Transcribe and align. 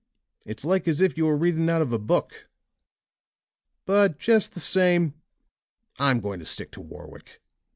It's 0.47 0.65
like 0.65 0.87
as 0.87 0.99
if 0.99 1.15
you 1.15 1.25
were 1.27 1.37
reading 1.37 1.69
out 1.69 1.83
of 1.83 1.93
a 1.93 1.99
book. 1.99 2.47
But, 3.85 4.17
just 4.17 4.55
the 4.55 4.59
same, 4.59 5.13
I'm 5.99 6.21
going 6.21 6.39
to 6.39 6.43
stick 6.45 6.71
to 6.71 6.81
Warwick. 6.81 7.39